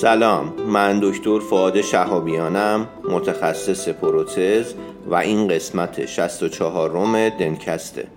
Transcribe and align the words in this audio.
سلام 0.00 0.52
من 0.66 1.00
دکتر 1.02 1.40
فعاد 1.40 1.80
شهابیانم 1.80 2.88
متخصص 3.10 3.88
پروتز 3.88 4.74
و 5.06 5.14
این 5.14 5.48
قسمت 5.48 6.06
64 6.06 6.90
روم 6.90 7.28
دنکسته 7.28 8.08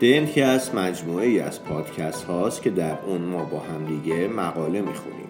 دنکست. 0.00 0.74
مجموعه 0.74 1.26
ای 1.26 1.40
از 1.40 1.64
پادکست 1.64 2.24
هاست 2.24 2.62
که 2.62 2.70
در 2.70 2.98
اون 3.06 3.20
ما 3.20 3.44
با 3.44 3.58
همدیگه 3.58 4.28
مقاله 4.28 4.80
می‌خونیم. 4.80 5.29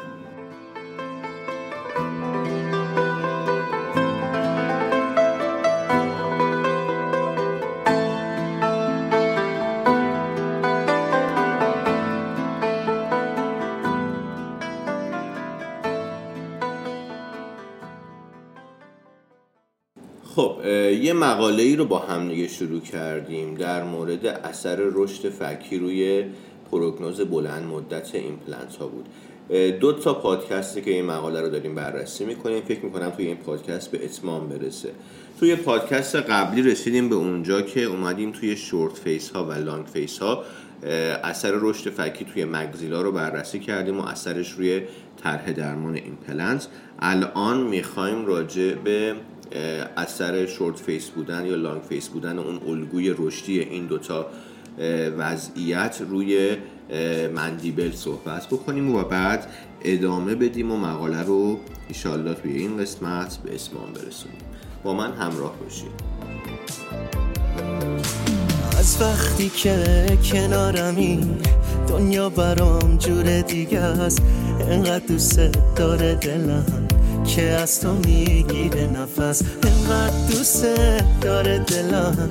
یه 21.01 21.13
مقاله 21.13 21.63
ای 21.63 21.75
رو 21.75 21.85
با 21.85 21.99
هم 21.99 22.29
دیگه 22.29 22.47
شروع 22.47 22.81
کردیم 22.81 23.55
در 23.55 23.83
مورد 23.83 24.25
اثر 24.25 24.77
رشد 24.79 25.29
فکی 25.29 25.77
روی 25.77 26.25
prognosis 26.71 27.21
بلند 27.21 27.63
مدت 27.63 28.15
ایمپلنت 28.15 28.75
ها 28.75 28.87
بود 28.87 29.05
دو 29.79 29.93
تا 29.93 30.13
پادکستی 30.13 30.81
که 30.81 30.91
این 30.91 31.05
مقاله 31.05 31.41
رو 31.41 31.49
داریم 31.49 31.75
بررسی 31.75 32.25
می‌کنیم. 32.25 32.61
فکر 32.61 32.85
می‌کنم 32.85 33.09
توی 33.09 33.25
این 33.25 33.37
پادکست 33.37 33.91
به 33.91 34.05
اتمام 34.05 34.49
برسه. 34.49 34.89
توی 35.39 35.55
پادکست 35.55 36.15
قبلی 36.15 36.61
رسیدیم 36.61 37.09
به 37.09 37.15
اونجا 37.15 37.61
که 37.61 37.83
اومدیم 37.83 38.31
توی 38.31 38.55
short 38.55 38.97
face 38.97 39.29
ها 39.29 39.45
و 39.45 39.51
long 39.51 39.85
face 39.85 40.19
ها 40.19 40.43
اثر 41.23 41.51
رشد 41.55 41.89
فکی 41.89 42.25
توی 42.25 42.45
maxilla 42.45 43.01
رو 43.01 43.11
بررسی 43.11 43.59
کردیم 43.59 43.99
و 43.99 44.03
اثرش 44.03 44.51
روی 44.51 44.81
طرح 45.23 45.51
درمان 45.51 45.95
ایمپلنت. 45.95 46.67
الان 46.99 47.61
می‌خوایم 47.61 48.25
راجع 48.25 48.73
به 48.73 49.15
اثر 49.97 50.45
short 50.45 50.79
face 50.79 51.09
بودن 51.09 51.45
یا 51.45 51.55
long 51.55 51.81
face 51.81 52.07
بودن 52.07 52.39
اون 52.39 52.59
الگوی 52.67 53.15
رشدی 53.17 53.59
این 53.59 53.85
دوتا 53.85 54.25
وضعیت 55.17 56.01
روی 56.09 56.57
mandible 57.35 57.91
صحبت 57.91 58.47
بکنیم 58.47 58.95
و 58.95 59.03
بعد 59.03 59.47
ادامه 59.83 60.35
بدیم 60.35 60.71
و 60.71 60.77
مقاله 60.77 61.23
رو 61.23 61.59
ایشالله 61.87 62.33
توی 62.33 62.51
این 62.51 62.77
قسمت 62.77 63.37
به 63.37 63.55
اسمان 63.55 63.93
برسونیم. 63.93 64.37
با 64.83 64.93
من 64.93 65.11
همراه 65.11 65.55
باشید. 65.63 66.11
از 68.79 69.01
وقتی 69.01 69.49
که 69.49 70.05
کنارمی 70.31 71.39
دنیا 71.87 72.29
برام 72.29 72.97
جور 72.97 73.41
دیگه 73.41 73.79
است. 73.79 74.21
انقدر 74.59 75.05
دوست 75.05 75.39
داره 75.75 76.15
دلم. 76.15 76.80
که 77.25 77.41
از 77.41 77.81
تو 77.81 77.93
می‌گیره 77.93 78.87
نفس. 78.87 79.41
انقدر 79.63 80.27
دوست 80.29 80.65
داره 81.21 81.59
دلم. 81.59 82.29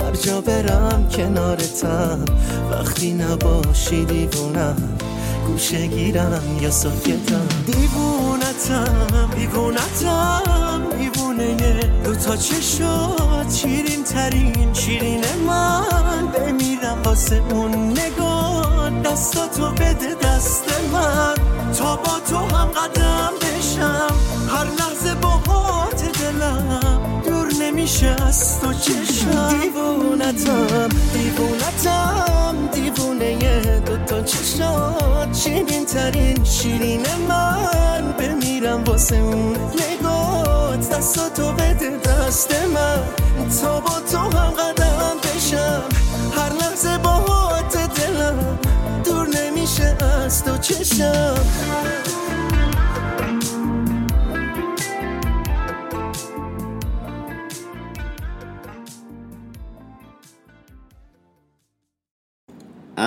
هر 0.00 0.12
جا 0.12 0.40
برم 0.40 1.08
کنارتم. 1.08 2.24
وقتی 2.72 3.12
نباشی 3.12 4.04
دیوونم. 4.04 4.98
گوشه 5.46 5.86
گیرم 5.86 6.42
یا 6.60 6.70
ساکتم. 6.70 7.46
دیوونتم 7.66 9.30
دیوونتم. 9.36 10.82
دیوونه 10.98 11.80
دوتا 12.04 12.36
چشات 12.36 13.54
شیرین 13.54 14.04
ترین 14.04 14.74
شیرین 14.74 15.24
من. 15.46 16.26
بمیرم 16.26 17.02
واسه 17.04 17.42
اون 17.50 17.90
نگاه. 17.90 18.90
دستاتو 19.04 19.70
بده 19.70 20.14
دست 20.22 20.64
من. 20.92 21.34
تا 21.78 21.96
با 21.96 22.20
تو 22.30 22.36
هم 22.56 22.66
قدم 22.68 23.32
بشم. 23.40 24.29
هر 24.60 24.66
لحظه 24.66 25.14
با 25.14 25.28
هات 25.28 26.18
دلم 26.18 27.22
دور 27.24 27.48
نمیشه 27.60 28.16
از 28.26 28.60
تو 28.60 28.72
چشم. 28.72 29.48
دیوونتم 29.48 30.88
دیوونتم 31.12 32.68
دیوونه 32.72 33.80
دوتا 33.80 34.22
چشات 34.22 35.36
شیرین 35.36 35.84
ترین 35.86 36.44
شیرین 36.44 37.06
من 37.28 38.12
بمیرم 38.18 38.84
واسه 38.84 39.16
اون 39.16 39.56
نگات. 39.56 40.90
دستاتو 40.90 41.52
بده 41.52 41.90
دست 42.04 42.54
من. 42.74 43.02
تا 43.62 43.80
با 43.80 44.00
تو 44.12 44.18
هم 44.18 44.50
قدم 44.50 45.16
بشم. 45.22 45.82
هر 46.36 46.52
لحظه 46.52 46.98
باهات 46.98 47.76
دلم 47.76 48.58
دور 49.04 49.28
نمیشه 49.28 49.96
از 50.24 50.44
تو 50.44 50.58
چشم. 50.58 51.34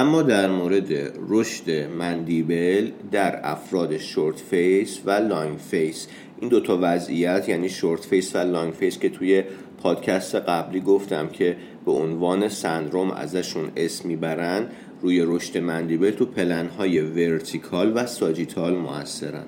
اما 0.04 0.22
در 0.22 0.50
مورد 0.50 0.94
رشد 1.30 1.72
mandible 1.72 2.92
در 3.12 3.40
افراد 3.44 3.98
short 3.98 4.40
face 4.40 5.00
و 5.06 5.12
long 5.12 5.58
face. 5.58 6.08
این 6.40 6.50
دوتا 6.50 6.80
وضعیت 6.82 7.50
یعنی 7.50 7.70
short 7.70 8.06
face 8.06 8.36
و 8.36 8.38
long 8.38 8.74
face 8.74 9.00
که 9.00 9.10
توی 9.10 9.44
پادکست 9.84 10.36
قبلی 10.36 10.80
گفتم 10.80 11.28
که 11.28 11.56
به 11.86 11.92
عنوان 11.92 12.50
سندروم 12.50 13.12
ازشون 13.12 13.72
اسم 13.78 14.08
می‌برن 14.08 14.68
روی 15.02 15.24
رشد 15.28 15.58
mandible 15.58 16.12
تو 16.12 16.26
plane 16.26 17.02
های 17.02 17.20
vertical 17.20 17.92
و 17.96 18.06
sagittal 18.06 18.76
موثرن. 18.76 19.46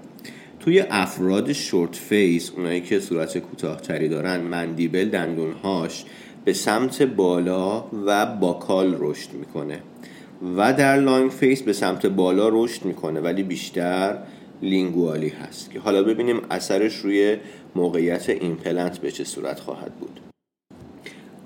توی 0.60 0.80
افراد 0.80 1.54
short 1.54 1.96
face 1.96 2.52
اونایی 2.58 2.82
که 2.82 3.00
صورت 3.00 3.38
کوتاهتری 3.38 4.10
دارن 4.10 4.42
mandible 4.42 5.10
دندونهاش 5.10 6.06
به 6.46 6.54
سمت 6.54 7.02
بالا 7.02 7.86
و 8.06 8.26
buccal 8.26 8.96
رشد 9.00 9.34
می‌کنه. 9.34 9.80
و 10.58 10.74
در 10.74 10.98
long 11.00 11.32
face 11.32 11.62
به 11.62 11.74
سمت 11.74 12.06
بالا 12.06 12.50
رشد 12.50 12.86
می‌کنه 12.86 13.20
ولی 13.20 13.44
بیشتر 13.44 14.18
lingual 14.62 15.21
ی 15.21 15.30
هست 15.30 15.72
که 15.72 15.80
حالا 15.80 16.04
ببینیم 16.04 16.42
اثرش 16.52 16.96
روی 16.96 17.38
موقعیت 17.76 18.30
ایمپلنت 18.30 18.98
به 18.98 19.12
چه 19.12 19.24
صورت 19.24 19.60
خواهد 19.60 19.96
بود. 19.96 20.20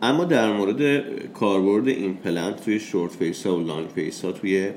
اما 0.02 0.24
در 0.24 0.52
مورد 0.54 1.04
کاربرد 1.34 1.88
ایمپلنت 1.88 2.66
توی 2.66 2.80
short 2.80 3.12
face 3.12 3.46
ها 3.46 3.58
و 3.58 3.68
long 3.68 3.88
face 3.88 4.26
ها 4.26 4.32
توی 4.32 4.70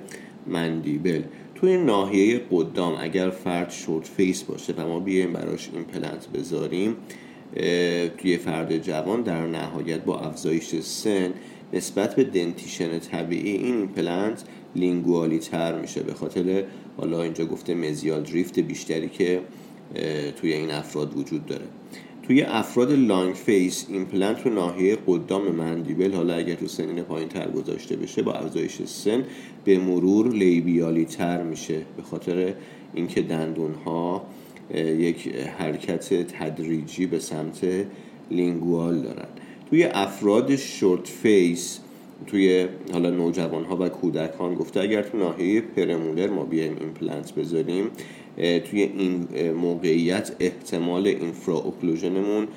mandible 0.47 1.23
توی 1.55 1.77
ناحیه 1.77 2.41
قدام 2.51 2.97
اگر 3.01 3.31
فرد 3.31 3.71
short 3.71 4.07
face 4.07 4.43
باشه 4.43 4.73
و 4.77 4.89
ما 4.89 5.01
بیایم 5.01 5.33
براش 5.33 5.71
ایمپلنت 5.75 6.29
بذاریم 6.29 6.97
توی 8.19 8.37
فرد 8.37 8.79
جوان 8.79 9.23
در 9.23 9.47
نهایت 9.47 10.05
با 10.05 10.21
افزایش 10.21 10.75
سن 10.81 11.33
نسبت 11.73 12.15
به 12.15 12.25
dentition 12.25 12.99
طبیعی 12.99 13.57
این 13.57 13.77
ایمپلنت 13.77 14.45
lingual 14.77 15.31
ی 15.31 15.39
تر 15.39 15.81
میشه. 15.81 16.03
به 16.03 16.15
خاطر 16.15 16.65
حالا 16.97 17.23
اینجا 17.23 17.45
گفته 17.45 17.75
mesial 17.75 18.23
drift 18.23 18.59
بیشتری 18.59 19.09
که 19.09 19.41
توی 20.37 20.53
این 20.53 20.71
افراد 20.71 21.17
وجود 21.17 21.47
داره. 21.47 21.65
توی 22.23 22.43
افراد 22.43 22.93
long 22.93 23.35
face 23.35 23.87
ایمپلنت 23.89 24.47
رو 24.47 24.55
ناحیه 24.55 24.99
قدام 25.07 25.49
mandible 25.49 26.15
حالا 26.15 26.35
اگر 26.35 26.55
تو 26.55 26.69
سنین 26.69 27.03
پایین 27.03 27.29
تر 27.29 27.51
گذاشته 27.51 27.97
بشه 27.97 28.23
با 28.23 28.33
افزایش 28.33 28.83
سن 28.83 29.25
به 29.65 29.79
مرور 29.79 30.29
labial 30.29 30.94
ی 30.94 31.05
تر 31.05 31.43
میشه. 31.43 31.83
به 31.97 32.03
خاطر 32.03 32.55
اینکه 32.95 33.23
دندون 33.23 33.75
ها 33.75 34.27
یک 34.75 35.35
حرکت 35.59 36.15
تدریجی 36.39 37.07
به 37.07 37.19
سمت 37.19 37.67
lingual 38.31 39.01
دارن. 39.01 39.29
توی 39.73 39.85
افراد 39.85 40.57
short 40.57 41.09
face 41.09 41.79
توی 42.27 42.67
حالا 42.93 43.11
نوجوان 43.11 43.65
ها 43.65 43.77
و 43.81 43.89
کودکان 43.89 44.55
گفته 44.55 44.81
اگر 44.81 45.03
تو 45.03 45.19
ناحیه 45.19 45.61
premolar 45.61 46.31
ما 46.31 46.45
بیایم 46.45 46.77
ایمپلنت 46.81 47.35
بذاریم 47.35 47.85
توی 48.37 48.83
این 48.83 49.29
موقعیت 49.51 50.37
احتمال 50.41 51.07
infraocclusion 51.07 51.55
مون 51.55 52.49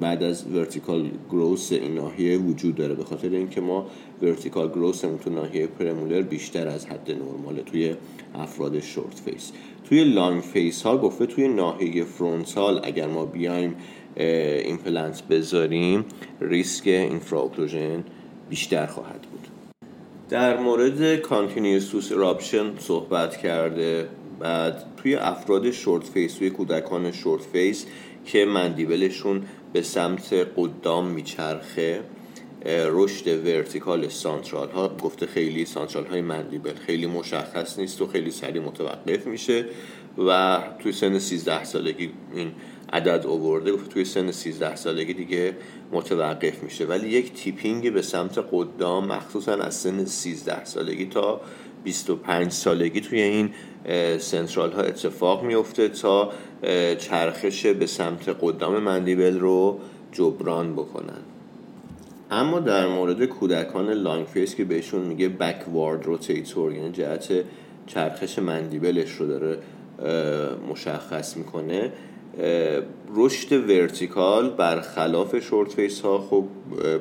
بعد 0.00 0.22
از 0.22 0.46
vertical 0.54 1.10
growth 1.30 1.72
این 1.72 1.94
ناحیه 1.94 2.38
وجود 2.38 2.74
داره. 2.74 2.94
به 2.94 3.04
خاطر 3.04 3.28
اینکه 3.28 3.60
ما 3.60 3.86
vertical 4.22 4.68
growth 4.68 5.01
مون 5.01 5.18
تو 5.18 5.30
ناحیه 5.30 5.66
premolar 5.66 6.22
بیشتر 6.22 6.68
از 6.68 6.86
حد 6.86 7.10
نرماله 7.10 7.62
توی 7.62 7.94
افراد 8.34 8.80
short 8.80 9.20
face 9.24 9.52
توی 9.84 10.04
long 10.04 10.42
face 10.42 10.82
ها 10.82 10.98
گفته 10.98 11.26
توی 11.26 11.48
ناحیه 11.48 12.04
frontal 12.04 12.80
اگر 12.84 13.06
ما 13.06 13.24
بیایم 13.24 13.74
ایمپلنت 14.16 15.22
بذاریم 15.22 16.04
ریسک 16.40 16.86
infraocclusion 16.86 18.04
بیشتر 18.50 18.86
خواهد 18.86 19.22
بود. 19.22 19.46
در 20.28 20.58
مورد 20.58 21.16
continuous 21.16 22.12
eruption 22.12 22.78
صحبت 22.78 23.36
کرده 23.36 24.08
بعد 24.40 24.84
توی 24.96 25.14
افراد 25.14 25.70
short 25.70 26.04
face 26.04 26.34
توی 26.34 26.50
کودکان 26.50 27.12
short 27.12 27.42
face 27.42 27.86
که 28.24 28.44
mandible 28.44 29.09
شون 29.09 29.42
به 29.72 29.82
سمت 29.82 30.32
قدام 30.56 31.06
میچرخه 31.06 32.00
رشد 32.66 33.46
vertical 33.46 34.08
central 34.08 34.70
ها 34.70 34.88
گفته 34.88 35.26
خیلی 35.26 35.64
central 35.64 36.06
های 36.06 36.20
mandible 36.20 36.74
خیلی 36.74 37.06
مشخص 37.06 37.78
نیست 37.78 38.02
و 38.02 38.06
خیلی 38.06 38.30
سریع 38.30 38.62
متوقف 38.62 39.26
میشه 39.26 39.64
و 40.18 40.58
توی 40.78 40.92
سن 40.92 41.18
13 41.18 41.64
سالگی 41.64 42.10
این 42.34 42.52
عدد 42.92 43.26
آورده 43.26 43.72
گفته 43.72 43.88
توی 43.88 44.04
سن 44.04 44.30
13 44.30 44.76
سالگی 44.76 45.14
دیگه 45.14 45.56
متوقف 45.92 46.62
میشه. 46.62 46.84
ولی 46.84 47.08
یک 47.08 47.32
tipping 47.32 47.92
به 47.92 48.02
سمت 48.02 48.44
قدام 48.52 49.06
مخصوصا 49.06 49.52
از 49.52 49.74
سن 49.74 50.04
13 50.04 50.64
سالگی 50.64 51.06
تا 51.06 51.40
25 51.84 52.52
سالگی 52.52 53.00
توی 53.00 53.20
این 53.20 53.50
central 54.18 54.72
ها 54.72 54.82
اتفاق 54.82 55.44
میفته 55.44 55.88
تا 55.88 56.32
چرخش 56.98 57.66
به 57.66 57.86
سمت 57.86 58.36
قدام 58.40 58.78
mandible 58.78 59.40
رو 59.40 59.78
جبران 60.12 60.72
بکنن. 60.72 61.20
اما 62.30 62.60
در 62.60 62.86
مورد 62.86 63.24
کودکان 63.24 63.90
long 63.90 64.26
face 64.26 64.54
که 64.54 64.64
بهشون 64.64 65.00
میگه 65.00 65.28
backward 65.28 66.06
rotator 66.06 66.72
یعنی 66.72 66.92
جهت 66.92 67.44
چرخش 67.86 68.38
mandible 68.38 68.96
ش 68.96 69.10
رو 69.10 69.26
داره 69.26 69.58
مشخص 70.70 71.36
می‌کنه 71.36 71.92
رشد 73.14 73.68
vertical 73.68 74.50
برخلاف 74.50 75.38
short 75.38 75.72
face 75.72 76.00
ها 76.00 76.18
خب 76.18 76.44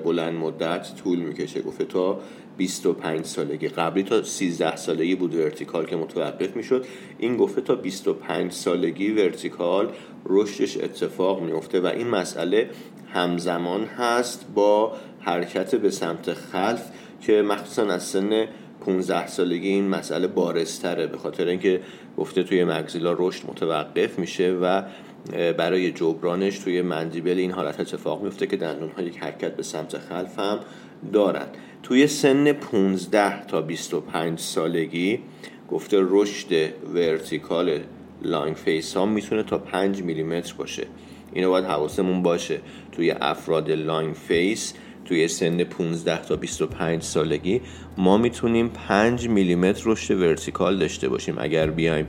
بلند 0.03 0.33
مدت 0.33 0.95
طول 1.03 1.19
می‌کشه. 1.19 1.61
گفته 1.61 1.85
تا 1.85 2.19
25 2.57 3.25
سالگی. 3.25 3.67
قبلی 3.67 4.03
تا 4.03 4.23
13 4.23 4.75
سالگی 4.75 5.15
بود 5.15 5.35
vertical 5.35 5.85
که 5.85 5.95
متوقف 5.95 6.55
می‌شد. 6.55 6.85
این 7.17 7.37
گفته 7.37 7.61
تا 7.61 7.75
25 7.75 8.51
سالگی 8.51 9.11
vertical 9.11 9.91
رشدش 10.25 10.77
اتفاق 10.77 11.41
میفته 11.41 11.79
و 11.79 11.85
این 11.85 12.07
مسئله 12.07 12.69
همزمان 13.13 13.83
هست 13.83 14.45
با 14.55 14.93
حرکت 15.19 15.75
به 15.75 15.89
سمت 15.89 16.33
خلف 16.33 16.83
که 17.21 17.41
مخصوصا 17.41 17.85
از 17.85 18.03
سن 18.03 18.47
15 18.85 19.27
سالگی 19.27 19.67
این 19.67 19.89
مسئله 19.89 20.27
بارزتره 20.27 21.07
به 21.07 21.17
خاطر 21.17 21.47
اینکه 21.47 21.81
گفته 22.17 22.43
توی 22.43 22.63
maxilla 22.63 23.15
رشد 23.19 23.43
متوقف 23.47 24.19
میشه 24.19 24.51
و 24.61 24.81
برای 25.57 25.91
جبرانش 25.91 26.59
توی 26.59 26.81
mandible 26.81 27.37
این 27.37 27.51
حالت 27.51 27.79
اتفاق 27.79 28.23
میفته 28.23 28.47
که 28.47 28.57
دندون 28.57 28.89
یک 29.05 29.17
حرکت 29.17 29.55
به 29.55 29.63
سمت 29.63 29.97
خلف 29.97 30.39
هم 30.39 30.59
دارن. 31.13 31.45
توی 31.83 32.07
سن 32.07 32.53
15 32.53 33.45
تا 33.45 33.61
25 33.61 34.39
سالگی 34.39 35.19
گفته 35.71 35.97
رشد 36.09 36.73
vertical 36.93 37.79
long 38.21 38.55
face 38.55 38.97
ها 38.97 39.05
می‌تونه 39.05 39.43
تا 39.43 39.57
5 39.57 40.01
میلیمتر 40.01 40.53
باشه. 40.57 40.87
اینو 41.33 41.49
باید 41.49 41.65
حواسمون 41.65 42.23
باشه. 42.23 42.59
توی 42.91 43.11
افراد 43.11 43.71
long 43.71 44.15
face 44.15 44.73
توی 45.05 45.27
سن 45.27 45.63
15 45.63 46.21
تا 46.21 46.35
25 46.35 47.03
سالگی 47.03 47.61
ما 47.97 48.17
می‌تونیم 48.17 48.69
5 48.69 49.27
میلیمتر 49.27 49.81
رشد 49.85 50.19
vertical 50.19 50.79
داشته 50.79 51.09
باشیم. 51.09 51.35
اگر 51.39 51.69
بیایم 51.69 52.07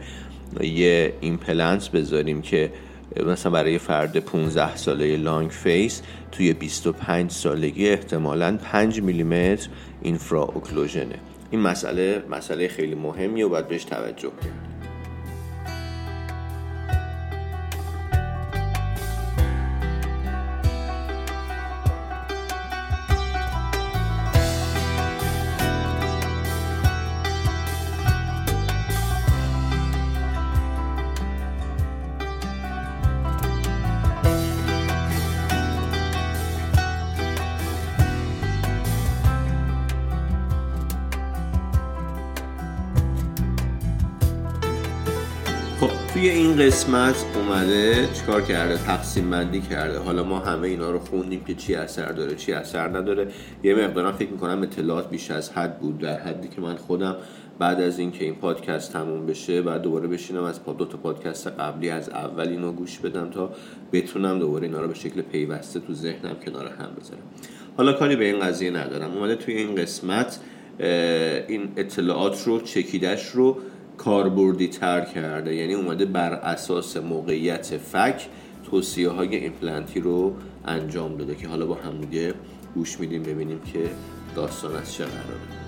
یه 0.61 1.12
ایمپلنت 1.20 1.91
بذاریم 1.91 2.43
که 2.43 2.70
مثلا 3.17 3.53
برای 3.53 3.79
فرد 3.79 4.17
15 4.17 4.76
ساله 4.76 5.17
long 5.16 5.50
face 5.50 6.02
توی 6.32 6.53
25 6.53 7.31
سالگی 7.31 7.88
احتمالا 7.88 8.59
5 8.62 9.00
میلیمتر 9.00 9.69
infraocclusion 10.02 10.43
ه. 10.43 11.19
این 11.50 11.61
مسئله 11.61 12.23
مسئله 12.31 12.69
خیلی 12.69 12.94
مهمی 12.94 13.43
و 13.43 13.49
باید 13.49 13.69
بهش 13.69 13.85
توجه 13.85 14.31
کرد 14.43 14.62
توی 45.90 46.29
این 46.29 46.56
قسمت 46.56 47.14
اومده 47.34 48.08
چیکار 48.14 48.43
کرده؟ 48.43 48.76
تقسیم 48.76 49.31
بندی 49.31 49.61
کرده. 49.61 49.99
حالا 49.99 50.25
ما 50.25 50.38
همه 50.38 50.69
اینا 50.69 50.90
رو 50.90 50.99
خوندیم 50.99 51.44
که 51.44 51.55
چی 51.55 51.75
اثر 51.75 52.12
داره 52.12 52.34
چی 52.34 52.52
اثر 52.52 52.88
نداره. 52.88 53.29
یه 53.62 53.75
مقدارم 53.75 54.12
فکر 54.12 54.31
می‌کنم 54.31 54.62
اطلاعات 54.62 55.11
بیش 55.11 55.31
از 55.31 55.50
حد 55.50 55.79
بود 55.79 55.99
در 55.99 56.19
حدی 56.19 56.49
که 56.49 56.61
من 56.61 56.76
خودم 56.76 57.17
بعد 57.58 57.81
از 57.81 57.99
اینکه 57.99 58.25
این 58.25 58.34
پادکست 58.34 58.93
تموم 58.93 59.26
بشه 59.26 59.62
بعد 59.62 59.82
دوباره 59.82 60.08
بشینم 60.08 60.44
از 60.44 60.61
دو 60.79 60.84
تا 60.84 60.99
پادکست 60.99 61.46
قبلی 61.46 61.90
از 61.90 62.08
اول 62.08 62.49
اینو 62.49 62.73
گوش 62.73 62.99
بدم 62.99 63.31
تا 63.31 63.50
بتونم 63.93 64.38
دوباره 64.38 64.67
اینا 64.67 64.81
رو 64.81 64.88
به 64.88 64.94
شکل 64.94 65.23
پیوسته 65.23 65.81
تو 65.81 65.94
ذهنم 65.94 66.37
کنار 66.46 66.67
هم 66.67 66.88
بذارم. 67.00 67.23
حالا 67.76 67.93
کاری 67.93 68.17
به 68.17 68.25
این 68.25 68.40
قضیه 68.40 68.70
ندارم. 68.70 69.11
اومده 69.17 69.37
توی 69.37 69.55
این 69.55 69.75
قسمت 69.75 70.38
این 71.49 71.69
اطلاعات 71.76 72.43
رو 72.46 72.61
چکیدش 72.61 73.26
رو 73.28 73.56
کاربردی 73.96 74.68
تر 74.68 75.00
کرده. 75.00 75.54
یعنی 75.54 75.74
اومده 75.74 76.04
بر 76.04 76.32
اساس 76.32 76.96
موقعیت 76.96 77.76
فک 77.76 78.28
توصیه 78.70 79.08
های 79.08 79.36
ایمپلنتی 79.36 80.00
رو 80.00 80.34
انجام 80.64 81.16
داده 81.16 81.34
که 81.34 81.48
حالا 81.48 81.66
با 81.66 81.74
هم 81.74 82.00
دیگه 82.00 82.34
گوش 82.74 83.00
میدیم 83.00 83.22
ببینیم 83.22 83.60
که 83.60 83.90
داستان 84.34 84.76
از 84.76 84.94
چه 84.94 85.04
قراره. 85.04 85.62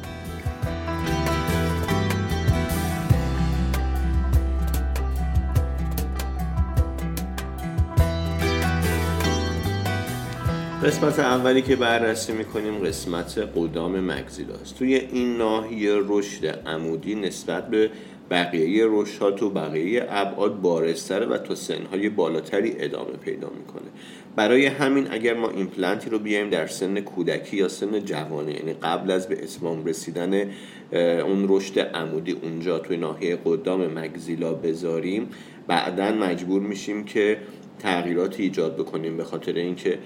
قسمت 10.84 11.18
اولی 11.18 11.62
که 11.62 11.76
بررسی 11.76 12.32
می‌کنیم 12.32 12.78
قسمت 12.78 13.48
قدام 13.56 14.00
مگزیلاست 14.00 14.78
توی 14.78 14.94
این 14.94 15.36
ناحیه 15.36 16.00
رشد 16.06 16.46
عمودی 16.46 17.14
نسبت 17.14 17.68
به 17.68 17.90
بقیه 18.30 18.84
رشات 18.88 19.42
و 19.42 19.50
بقیه 19.50 20.06
ابعاد 20.08 20.60
بارستره 20.60 21.26
و 21.26 21.38
تا 21.38 21.54
سنهای 21.54 22.08
بالاتری 22.08 22.74
ادامه 22.78 23.12
پیدا 23.12 23.50
می‌کنه. 23.58 23.90
برای 24.36 24.66
همین 24.66 25.06
اگر 25.10 25.34
ما 25.34 25.50
ایمپلنتی 25.50 26.10
رو 26.10 26.18
بیایم 26.18 26.50
در 26.50 26.66
سن 26.66 27.00
کودکی 27.00 27.56
یا 27.56 27.68
سن 27.68 28.00
جوانی 28.00 28.52
یعنی 28.52 28.72
قبل 28.72 29.10
از 29.10 29.28
به 29.28 29.42
اتمام 29.42 29.84
رسیدن 29.84 30.50
اون 30.92 31.46
رشد 31.48 31.78
عمودی 31.78 32.32
اونجا 32.32 32.78
توی 32.78 32.96
ناحیه 32.96 33.38
قدام 33.44 33.86
مگزیلا 33.98 34.54
بذاریم 34.54 35.28
بعدا 35.66 36.12
مجبور 36.12 36.62
میشیم 36.62 37.04
که 37.04 37.38
تغییراتی 37.78 38.42
ایجاد 38.42 38.76
بکنیم 38.76 39.16
به 39.16 39.24
خاطر 39.24 39.52
اینکه 39.52 39.98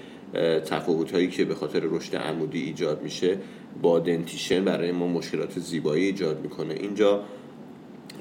تفاوت 0.65 1.11
هایی 1.11 1.27
که 1.27 1.45
به 1.45 1.55
خاطر 1.55 1.79
رشد 1.83 2.15
عمودی 2.15 2.61
ایجاد 2.61 3.03
میشه 3.03 3.37
با 3.81 3.99
dentition 3.99 4.65
برای 4.65 4.91
ما 4.91 5.07
مشکلات 5.07 5.59
زیبایی 5.59 6.05
ایجاد 6.05 6.41
می‌کنه. 6.41 6.73
اینجا 6.73 7.23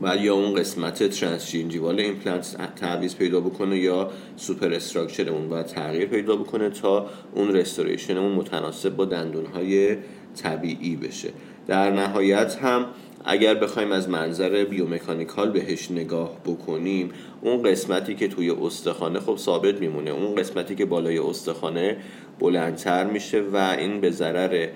باید 0.00 0.20
یا 0.20 0.34
اون 0.34 0.54
قسمت 0.54 1.08
transgingival 1.08 2.00
ایمپلنت 2.00 2.56
تعویض 2.76 3.16
پیدا 3.16 3.40
بکنه 3.40 3.78
یا 3.78 4.10
superstructure 4.36 5.30
اون 5.30 5.48
باید 5.48 5.66
تغییر 5.66 6.06
پیدا 6.06 6.36
بکنه 6.36 6.70
تا 6.70 7.06
اون 7.34 7.54
restoration 7.54 8.16
اون 8.16 8.32
متناسب 8.32 8.96
با 8.96 9.04
دندون 9.04 9.46
های 9.46 9.96
طبیعی 10.42 10.96
بشه. 10.96 11.28
در 11.66 11.90
نهایت 11.90 12.56
هم 12.62 12.86
اگر 13.24 13.54
بخوایم 13.54 13.92
از 13.92 14.08
منظر 14.08 14.64
biomechanical 14.64 15.50
بهش 15.50 15.90
نگاه 15.90 16.36
بکنیم 16.46 17.10
اون 17.40 17.62
قسمتی 17.62 18.14
که 18.14 18.28
توی 18.28 18.50
استخانه 18.50 19.20
خب 19.20 19.36
ثابت 19.36 19.80
میمونه 19.80 20.10
اون 20.10 20.34
قسمتی 20.34 20.74
که 20.74 20.84
بالای 20.84 21.18
استخانه 21.18 21.96
بلندتر 22.40 23.04
میشه 23.04 23.40
و 23.52 23.56
این 23.78 24.00
به 24.00 24.10
ضرر 24.10 24.68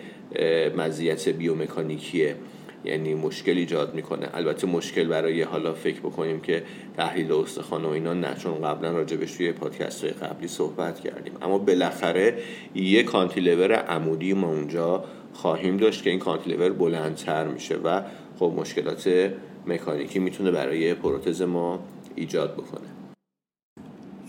مزیت 0.76 1.28
بیومکانیکیه. 1.28 2.36
یعنی 2.84 3.14
مشکل 3.14 3.58
ایجاد 3.58 3.94
می‌کنه. 3.94 4.28
البته 4.34 4.66
مشکل 4.66 5.04
برای 5.04 5.42
حالا 5.42 5.72
فکر 5.72 6.00
بکنیم 6.00 6.40
که 6.40 6.62
تحلیل 6.96 7.32
استخوان 7.32 7.84
و 7.84 7.88
اینا 7.88 8.14
نه 8.14 8.34
چون 8.34 8.60
قبلا 8.60 8.90
راجبش 8.92 9.32
توی 9.32 9.52
پادکست 9.52 10.04
های 10.04 10.12
قبلی 10.12 10.48
صحبت 10.48 11.00
کردیم. 11.00 11.32
اما 11.42 11.58
بالاخره 11.58 12.38
یه 12.74 13.02
کانتیلور 13.02 13.72
عمودی 13.72 14.32
ما 14.32 14.48
اونجا 14.48 15.04
خواهیم 15.32 15.76
داشت 15.76 16.02
که 16.02 16.10
این 16.10 16.18
کانتیلور 16.18 16.72
بلندتر 16.72 17.48
میشه 17.48 17.76
و 17.76 18.02
خب 18.38 18.52
مشکلات 18.56 19.30
مکانیکی 19.66 20.18
می‌تونه 20.18 20.50
برای 20.50 20.94
پروتز 20.94 21.42
ما 21.42 21.80
ایجاد 22.14 22.52
بکنه. 22.52 22.88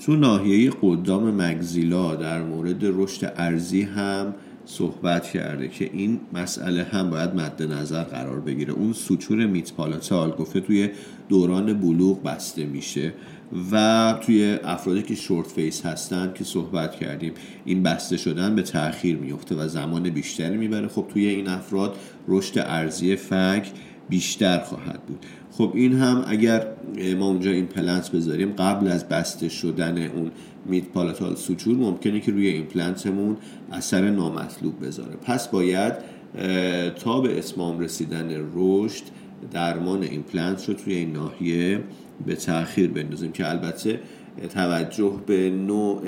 تو 0.05 0.15
ناحیه 0.15 0.72
قدام 0.81 1.41
maxilla 1.41 2.15
در 2.15 2.41
مورد 2.41 2.79
رشد 2.81 3.33
عرضی 3.38 3.81
هم 3.81 4.36
صحبت 4.65 5.29
کرده 5.29 5.67
که 5.67 5.89
این 5.93 6.20
مسئله 6.34 6.84
هم 6.84 7.10
باید 7.10 7.36
مد 7.36 7.63
نظر 7.63 8.03
قرار 8.03 8.39
بگیره. 8.39 8.74
اون 8.74 8.93
suture 8.93 9.45
midpalatal 9.45 10.31
گفته 10.32 10.60
توی 10.60 10.89
دوران 11.29 11.74
بلوغ 11.74 12.24
بسته 12.24 12.65
میشه 12.65 13.13
و 13.72 14.17
توی 14.22 14.60
افرادی 14.63 15.01
که 15.01 15.15
short 15.15 15.48
face 15.48 15.86
هستن 15.86 16.32
که 16.36 16.43
صحبت 16.43 16.96
کردیم 16.96 17.34
این 17.65 17.84
بسته 17.84 18.17
شدن 18.17 18.55
به 18.55 18.62
تاخیر 18.62 19.17
میفته 19.17 19.55
و 19.55 19.67
زمان 19.67 20.10
بیشتری 20.10 20.58
می‌بره. 20.58 20.88
خب 20.88 21.05
توی 21.13 21.27
این 21.27 21.48
افراد 21.48 21.96
رشد 22.27 22.60
عرضی 22.60 23.15
فک 23.15 23.72
بیشتر 24.10 24.60
خواهد 24.60 25.03
بود. 25.08 25.25
خب 25.57 25.72
این 25.75 25.93
هم 25.93 26.24
اگر 26.27 26.67
ما 27.19 27.27
اونجا 27.27 27.51
ایمپلنت 27.51 28.12
بذاریم 28.12 28.51
قبل 28.51 28.88
از 28.88 29.07
بسته 29.07 29.50
شدن 29.50 30.07
اون 30.07 30.31
midpalatal 30.65 31.36
suture 31.36 31.75
ممکنه 31.75 32.19
که 32.19 32.31
روی 32.31 32.48
ایمپلنتمون 32.48 33.38
اثر 33.72 34.10
نامطلوب 34.10 34.86
بذاره. 34.86 35.15
پس 35.15 35.48
باید 35.48 35.93
تا 36.95 37.22
به 37.22 37.39
اسمام 37.39 37.79
رسیدن 37.79 38.50
رشد 38.55 39.03
درمان 39.51 40.03
ایمپلنت 40.03 40.69
رو 40.69 40.74
توی 40.74 40.93
این 40.93 41.13
ناحیه 41.13 41.79
به 42.25 42.36
تاخیر 42.36 42.89
بندازیم 42.91 43.31
که 43.31 43.50
البته 43.50 44.00
توجه 44.53 45.13
به 45.25 45.50
نوع 45.50 46.01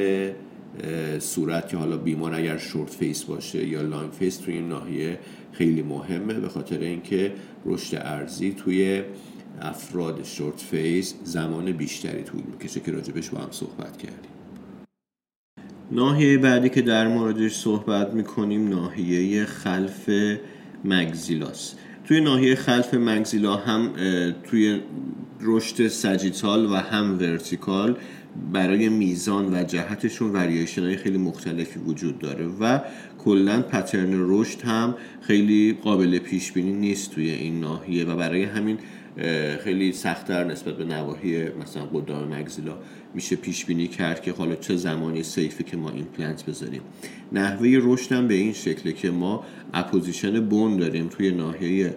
صورت 1.20 1.70
که 1.70 1.78
حالا 1.78 1.98
بیمار 1.98 2.34
اگر 2.34 2.58
short 2.58 2.90
face 2.90 3.24
باشه 3.24 3.68
یا 3.68 3.82
long 3.82 4.12
face 4.12 4.38
توی 4.38 4.54
این 4.54 4.70
ناحیه 4.70 5.20
خیلی 5.52 5.82
مهمه 5.82 6.34
به 6.34 6.50
خاطر 6.50 6.80
اینکه 6.80 7.32
رشد 7.66 7.98
عرضی 8.02 8.52
توی 8.52 9.04
افراد 9.62 10.24
short 10.24 10.60
face 10.60 11.16
زمان 11.24 11.72
بیشتری 11.72 12.24
طول 12.24 12.42
می‌کشه 12.42 12.80
که 12.80 12.92
راجبش 12.92 13.30
با 13.30 13.38
هم 13.38 13.52
صحبت 13.52 13.98
کردیم. 13.98 14.32
ناحیه 15.92 16.38
بعدی 16.38 16.70
که 16.70 16.82
در 16.82 17.08
موردش 17.08 17.56
صحبت 17.56 18.14
می‌کنیم 18.14 18.70
ناحیه 18.70 19.46
خلف 19.46 20.10
maxilla 20.86 21.57
ست 21.57 21.78
توی 22.04 22.22
ناحیه 22.22 22.56
خلف 22.56 22.94
maxilla 22.94 23.56
هم 23.56 23.92
توی 24.44 24.82
رشد 25.42 25.88
sagittal 25.88 26.66
و 26.66 26.76
هم 26.76 27.20
vertical 27.20 27.98
برای 28.54 28.90
میزان 28.90 29.54
و 29.54 29.64
جهتشون 29.64 30.32
وریشن 30.32 30.82
های 30.82 30.98
خیلی 30.98 31.18
مختلفی 31.18 31.80
وجود 31.80 32.20
داره 32.20 32.46
و 32.46 32.80
کلا 33.18 33.62
pattern 33.62 34.14
رشد 34.14 34.62
هم 34.62 34.96
خیلی 35.22 35.78
قابل 35.84 36.20
پیش 36.20 36.52
بینی 36.52 36.74
نیست 36.74 37.12
توی 37.12 37.32
این 37.32 37.60
ناحیه 37.60 38.06
و 38.06 38.16
برای 38.16 38.44
همین 38.44 38.78
خیلی 39.64 39.92
سختتر 39.92 40.44
نسبت 40.44 40.78
به 40.78 40.86
نواحی 40.86 41.44
مثلا 41.50 41.86
قدام 41.86 42.34
maxilla 42.34 42.78
میشه 43.14 43.36
پیش 43.36 43.66
بینی 43.66 43.88
کرد 43.88 44.22
که 44.22 44.32
حالا 44.32 44.56
چه 44.56 44.76
زمانی 44.76 45.24
safe 45.24 45.56
ه 45.56 45.64
که 45.64 45.78
ما 45.78 45.90
ایمپلنت 45.90 46.46
بذاریم. 46.46 46.82
نحوه 47.32 47.80
رشد 47.82 48.12
هم 48.12 48.28
به 48.28 48.34
این 48.34 48.54
شکله 48.54 48.94
که 48.94 49.12
ما 49.12 49.44
apposition 49.74 50.40
bone 50.40 50.78
داریم 50.78 51.08
توی 51.08 51.32
ناحیه 51.32 51.96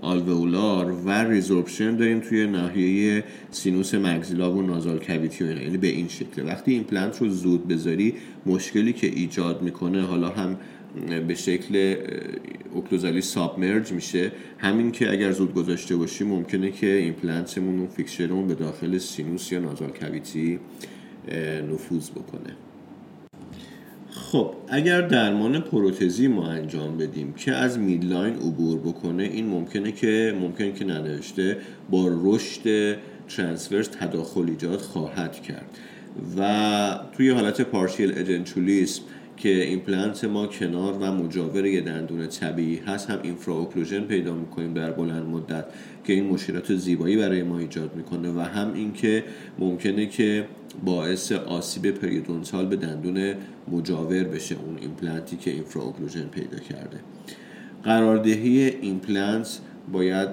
آلوئولار 0.00 0.92
و 0.92 1.10
resorption 1.10 1.96
داریم 1.96 2.20
توی 2.20 2.46
ناحیه 2.46 3.24
سینوس 3.50 3.94
maxilla 3.94 4.52
و 4.52 4.62
nasal 4.62 4.98
cavity 4.98 5.44
و 5.44 5.62
یعنی 5.62 5.76
به 5.76 5.86
این 5.86 6.08
شکله. 6.08 6.44
وقتی 6.44 6.72
ایمپلنت 6.72 7.18
رو 7.22 7.28
زود 7.28 7.68
بذاری 7.68 8.14
مشکلی 8.46 8.92
که 8.92 9.06
ایجاد 9.06 9.62
می‌کنه 9.62 10.02
حالا 10.02 10.28
هم 10.28 10.56
به 11.28 11.34
شکل 11.34 11.96
occlusally 12.74 13.20
submerge 13.20 13.92
میشه. 13.92 14.32
همین 14.58 14.92
که 14.92 15.10
اگر 15.10 15.32
زود 15.32 15.54
گذاشته 15.54 15.96
باشیم 15.96 16.26
ممکنه 16.26 16.70
که 16.70 16.86
ایمپلنتمون 16.86 17.78
و 17.78 17.86
fixture 17.86 18.28
مون 18.28 18.46
به 18.46 18.54
داخل 18.54 18.98
سینوس 18.98 19.52
یا 19.52 19.58
nasal 19.58 19.90
cavity 19.90 20.58
نفوذ 21.72 22.10
بکنه. 22.10 22.56
خب 24.10 24.54
اگر 24.68 25.00
درمان 25.00 25.60
پروتزی 25.60 26.28
ما 26.28 26.46
انجام 26.46 26.96
بدیم 26.96 27.32
که 27.32 27.52
از 27.52 27.78
midline 27.78 28.34
عبور 28.34 28.78
بکنه 28.78 29.22
این 29.22 29.46
ممکنه 29.46 29.92
که 29.92 30.34
ممکنه 30.40 30.72
که 30.72 30.84
ننوشته 30.84 31.56
با 31.90 32.10
رشد 32.22 32.96
transverse 33.28 33.88
تداخل 33.88 34.50
ایجاد 34.50 34.78
خواهد 34.78 35.42
کرد. 35.42 35.78
و 36.38 37.00
توی 37.16 37.30
حالت 37.30 37.60
partial 37.60 38.18
edentulism 38.18 39.02
که 39.38 39.64
ایمپلنت 39.64 40.24
ما 40.24 40.46
کنار 40.46 40.92
و 41.00 41.12
مجاور 41.12 41.66
یه 41.66 41.80
دندون 41.80 42.26
طبیعی 42.26 42.76
هست 42.76 43.10
هم 43.10 43.18
occlusion 43.46 44.00
پیدا 44.00 44.34
می‌کنیم 44.34 44.74
در 44.74 44.90
بلند 44.90 45.26
مدت 45.26 45.64
که 46.04 46.12
این 46.12 46.26
مشکلات 46.26 46.74
زیبایی 46.74 47.16
برای 47.16 47.42
ما 47.42 47.58
ایجاد 47.58 47.96
می‌کنه 47.96 48.30
و 48.30 48.40
هم 48.40 48.74
اینکه 48.74 49.24
ممکنه 49.58 50.06
که 50.06 50.46
باعث 50.84 51.32
آسیب 51.32 51.90
periodontal 51.90 52.66
به 52.66 52.76
دندون 52.76 53.34
مجاور 53.72 54.24
بشه 54.24 54.56
اون 54.66 54.78
ایمپلنتی 54.80 55.36
که 55.36 55.64
occlusion 55.74 56.28
پیدا 56.28 56.58
کرده. 56.58 57.00
قراردهی 57.84 58.60
ایمپلنت 58.60 59.60
باید 59.92 60.28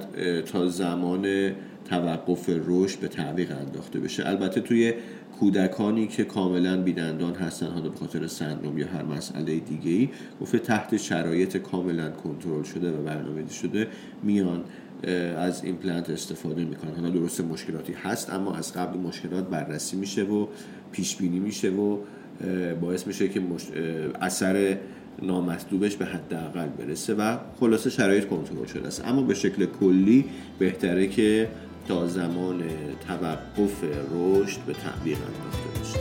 تا 0.45 0.67
زمان 0.67 1.51
توقف 1.85 2.49
رشد 2.67 2.99
به 2.99 3.07
تعویق 3.07 3.51
انداخته 3.51 3.99
بشه. 3.99 4.27
البته 4.27 4.61
توی 4.61 4.93
کودکانی 5.39 6.07
که 6.07 6.23
کاملا 6.23 6.81
بیدندان 6.81 7.35
هستن 7.35 7.67
حالا 7.67 7.89
به 7.89 7.97
خاطر 7.97 8.27
سندروم 8.27 8.77
یا 8.77 8.87
هر 8.87 9.03
مسئله 9.03 9.59
دیگه 9.59 9.91
ای 9.91 10.09
گفته 10.41 10.59
تحت 10.59 10.97
شرایط 10.97 11.57
کاملا 11.57 12.11
کنترل 12.11 12.63
شده 12.63 12.91
و 12.91 13.03
برنامه‌ریزی 13.03 13.53
شده 13.53 13.87
میان 14.23 14.63
از 15.37 15.63
ایمپلنت 15.63 16.09
استفاده 16.09 16.65
می‌کنن. 16.65 16.91
حالا 16.95 17.09
درست 17.09 17.41
مشکلاتی 17.41 17.93
هست 17.93 18.33
اما 18.33 18.55
از 18.55 18.73
قبل 18.73 18.99
مشکلات 18.99 19.49
بررسی 19.49 19.97
میشه 19.97 20.23
و 20.23 20.47
پیش 20.91 21.15
بینی 21.15 21.39
میشه 21.39 21.69
و 21.69 21.97
باعث 22.81 23.07
میشه 23.07 23.27
که 23.27 23.41
اثر 24.21 24.77
نامطلوبش 25.21 25.95
به 25.95 26.05
حداقل 26.05 26.67
برسه 26.67 27.13
و 27.13 27.37
خلاصه 27.59 27.89
شرایط 27.89 28.27
کنترل 28.27 28.65
شده 28.65 28.87
است. 28.87 29.05
اما 29.05 29.21
به 29.21 29.33
شکل 29.33 29.65
کلی 29.65 30.25
بهتره 30.59 31.07
که 31.07 31.47
تا 31.87 32.07
زمان 32.07 32.63
توقف 33.07 33.83
رشد 34.11 34.59
به 34.67 34.73
تعبیر 34.73 35.17
انداخته 35.17 35.79
بشه. 35.79 35.99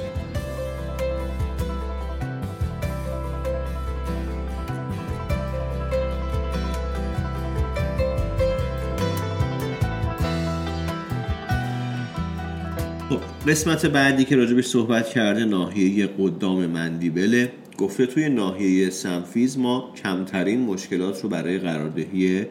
خب، 13.09 13.51
قسمت 13.51 13.87
بعدی 13.87 14.25
که 14.25 14.37
راجبش 14.37 14.67
صحبت 14.67 15.09
کرده 15.09 15.45
ناحیه 15.45 16.07
قدام 16.07 16.67
مندیبله. 16.67 17.53
گفته 17.79 18.07
توی 18.07 18.29
ناحیه 18.29 18.91
سمفیز 18.91 19.59
ما 19.59 19.93
کمترین 20.03 20.61
مشکلات 20.61 21.23
رو 21.23 21.29
برای 21.29 21.59
قراردهی 21.59 22.47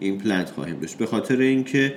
ایمپلنت 0.00 0.50
خواهیم 0.50 0.80
داشت. 0.80 0.98
به 0.98 1.06
خاطر 1.06 1.40
اینکه 1.40 1.94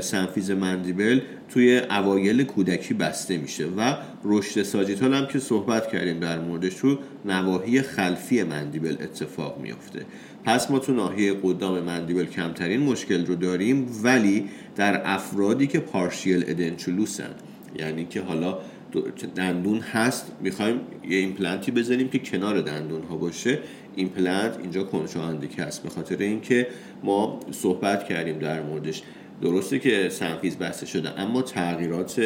سمفیز 0.00 0.50
mandible 0.50 1.20
توی 1.48 1.78
اوایل 1.78 2.44
کودکی 2.44 2.94
بسته 2.94 3.36
میشه 3.36 3.66
و 3.76 3.94
رشد 4.24 4.62
sagittal 4.62 5.14
هم 5.14 5.26
که 5.26 5.38
صحبت 5.38 5.88
کردیم 5.88 6.20
در 6.20 6.38
موردش 6.38 6.74
تو 6.74 6.98
نواحی 7.24 7.82
خلفی 7.82 8.42
mandible 8.42 8.96
اتفاق 9.00 9.60
میافته. 9.60 10.06
پس 10.44 10.70
ما 10.70 10.78
تو 10.78 10.92
ناحیه 10.92 11.34
قدام 11.42 11.80
mandible 11.80 12.24
کمترین 12.24 12.80
مشکل 12.80 13.26
رو 13.26 13.34
داریم 13.34 13.86
ولی 14.02 14.44
در 14.76 15.02
افرادی 15.04 15.66
که 15.66 15.80
partial 15.80 16.44
edentulous 16.48 17.23
ن 17.23 17.30
یعنی 17.78 18.04
که 18.04 18.20
حالا 18.20 18.58
دندون 19.36 19.78
هست 19.78 20.32
می‌خوایم 20.40 20.80
یه 21.08 21.18
ایمپلنتی 21.18 21.70
بزنیم 21.70 22.08
که 22.08 22.18
کنار 22.18 22.60
دندون 22.60 23.02
ها 23.02 23.16
باشه. 23.16 23.58
ایمپلنت 23.96 24.58
اینجا 24.62 24.84
contraindicate 24.84 25.62
هست. 25.62 25.82
به 25.82 25.88
خاطر 25.88 26.16
اینکه 26.16 26.66
ما 27.04 27.40
صحبت 27.50 28.04
کردیم 28.04 28.38
در 28.38 28.62
موردش. 28.62 29.02
درسته 29.42 29.78
که 29.78 30.08
سمفیز 30.08 30.56
بسته 30.56 30.86
شده 30.86 31.20
اما 31.20 31.42
تغییرات 31.42 32.22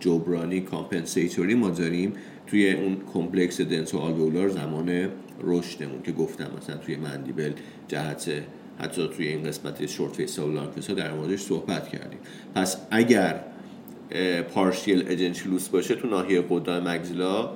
جبرانی 0.00 0.60
compensatory 0.60 1.54
ما 1.54 1.70
داریم 1.70 2.12
توی 2.46 2.72
اون 2.72 2.96
complex 3.14 3.60
dentoalveolar 3.60 4.48
زمان 4.48 5.08
رشدمون 5.42 6.02
که 6.02 6.12
گفتم 6.12 6.50
مثلا 6.58 6.76
توی 6.76 6.96
mandible 6.96 7.52
جهت 7.88 8.30
حتی 8.78 9.08
توی 9.16 9.28
این 9.28 9.42
قسمت 9.42 9.86
short 9.86 10.16
face 10.16 10.38
و 10.38 10.52
long 10.52 10.70
face 10.70 10.90
در 10.90 11.14
موردش 11.14 11.40
صحبت 11.40 11.88
کردیم. 11.88 12.18
پس 12.54 12.76
اگر 12.90 13.40
partial 14.54 15.04
edentulous 15.08 15.68
باشه 15.68 15.94
تو 15.94 16.08
ناحیه 16.08 16.44
قدام 16.50 16.88
maxilla 16.88 17.50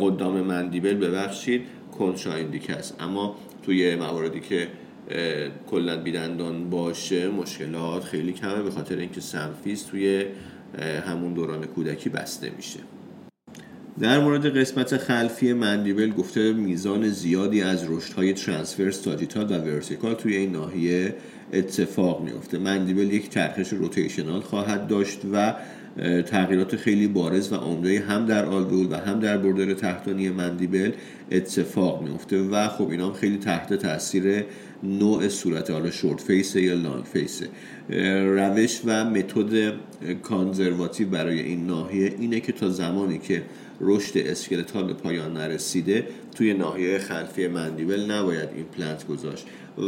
قدام 0.00 0.40
mandible 0.40 0.94
ببخشید 0.94 1.62
contraindicate 1.98 2.70
است 2.70 2.96
اما 3.00 3.36
توی 3.62 3.96
مواردی 3.96 4.40
که 4.40 4.68
کلا 5.66 5.96
بیدندان 5.96 6.70
باشه 6.70 7.28
مشکلات 7.28 8.04
خیلی 8.04 8.32
کمه 8.32 8.62
به 8.62 8.70
خاطر 8.70 8.96
اینکه 8.96 9.20
سمفیز 9.20 9.86
توی 9.86 10.24
همون 11.06 11.32
دوران 11.34 11.66
کودکی 11.66 12.08
بسته 12.08 12.50
میشه. 12.56 12.80
در 14.00 14.18
مورد 14.18 14.56
قسمت 14.56 14.96
خلفی 14.96 15.52
mandible 15.52 16.10
گفته 16.10 16.52
میزان 16.52 17.08
زیادی 17.08 17.62
از 17.62 17.90
رشدهای 17.90 18.32
transverse 18.32 19.02
sagittal 19.02 19.52
و 19.52 19.58
vertical 19.58 20.14
توی 20.14 20.36
این 20.36 20.52
ناحیه 20.52 21.14
اتفاق 21.52 22.22
میفته 22.22 22.58
mandible 22.58 23.12
یک 23.12 23.30
چرخش 23.30 23.68
rotational 23.68 24.40
خواهد 24.40 24.86
داشت 24.86 25.20
و 25.32 25.54
تغییرات 26.26 26.76
خیلی 26.76 27.08
بارز 27.08 27.52
و 27.52 27.56
عمده 27.56 28.00
هم 28.00 28.26
در 28.26 28.44
آلوئول 28.44 28.86
و 28.90 28.96
هم 28.96 29.20
در 29.20 29.38
border 29.38 29.74
تحتانی 29.74 30.30
mandible 30.30 30.92
اتفاق 31.30 32.02
میفته 32.02 32.42
و 32.42 32.68
خب 32.68 32.90
اینا 32.90 33.06
هم 33.06 33.12
خیلی 33.12 33.38
تحت 33.38 33.74
تاثیر 33.74 34.44
نوع 34.82 35.28
صورت 35.28 35.70
حالا 35.70 35.90
short 35.90 36.20
face 36.20 36.56
یا 36.56 36.74
long 36.74 37.04
face. 37.04 37.42
روش 38.24 38.80
و 38.84 39.04
متد 39.04 39.74
conservative 40.22 41.08
برای 41.08 41.40
این 41.40 41.66
ناحیه 41.66 42.14
اینه 42.18 42.40
که 42.40 42.52
تا 42.52 42.68
زمانی 42.68 43.18
که 43.18 43.42
رشد 43.80 44.18
skeletal 44.18 44.84
به 44.84 44.92
پایان 44.92 45.32
نرسیده 45.32 46.06
توی 46.34 46.54
ناحیه 46.54 46.98
خلفی 46.98 47.48
mandible 47.48 48.10
نباید 48.10 48.48
ایمپلنت 48.56 49.06
گذاشت. 49.06 49.46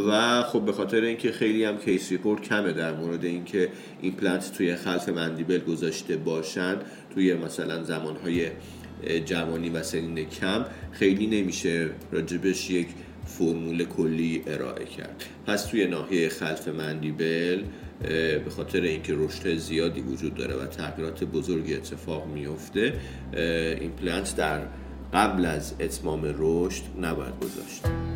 و 0.08 0.42
خب 0.42 0.64
به 0.64 0.72
خاطر 0.72 1.00
اینکه 1.00 1.32
خیلی 1.32 1.64
هم 1.64 1.78
case 1.78 2.12
report 2.12 2.42
کمه 2.42 2.72
در 2.72 2.96
مورد 2.96 3.24
اینکه 3.24 3.68
ایمپلنت 4.02 4.52
توی 4.52 4.76
خلف 4.76 5.08
مندیبل 5.08 5.58
گذاشته 5.58 6.16
باشن 6.16 6.76
توی 7.14 7.34
مثلا 7.34 7.82
زمانهای 7.82 8.48
جوانی 9.24 9.68
و 9.68 9.82
سنین 9.82 10.28
کم 10.28 10.64
خیلی 10.92 11.26
نمیشه 11.26 11.90
راجبش 12.12 12.70
یک 12.70 12.86
فرمول 13.26 13.84
کلی 13.84 14.42
ارائه 14.46 14.84
کرد. 14.84 15.24
پس 15.46 15.66
توی 15.66 15.86
ناحیه 15.86 16.28
خلف 16.28 16.68
مندیبل 16.68 17.62
به 18.44 18.50
خاطر 18.50 18.80
اینکه 18.80 19.14
رشد 19.16 19.56
زیادی 19.56 20.00
وجود 20.00 20.34
داره 20.34 20.54
و 20.54 20.66
تغییرات 20.66 21.24
بزرگی 21.24 21.74
اتفاق 21.74 22.26
میفته 22.26 22.92
ایمپلنت 24.00 24.36
در 24.36 24.60
قبل 25.14 25.44
از 25.44 25.74
اتمام 25.80 26.34
رشد 26.38 26.82
نباید 27.00 27.34
گذاشت. 27.40 28.13